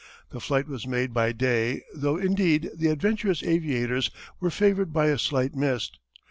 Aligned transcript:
The 0.31 0.39
flight 0.39 0.67
was 0.67 0.87
made 0.87 1.13
by 1.13 1.31
day 1.31 1.83
though 1.93 2.17
indeed 2.17 2.71
the 2.75 2.87
adventurous 2.87 3.43
aviators 3.43 4.09
were 4.39 4.49
favoured 4.49 4.91
by 4.91 5.09
a 5.09 5.19
slight 5.19 5.53
mist. 5.53 5.99